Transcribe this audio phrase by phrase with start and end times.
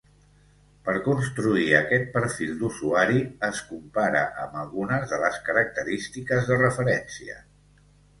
[0.85, 7.37] Per construir aquest perfil d'usuari es compara amb algunes de les característiques de referència.